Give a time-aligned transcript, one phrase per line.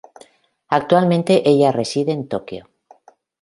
[0.69, 2.67] Actualmente ella reside en Tokio.